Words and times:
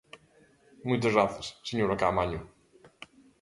Moitas 0.87 1.13
grazas, 1.15 1.47
señora 1.69 1.99
Caamaño. 2.01 2.41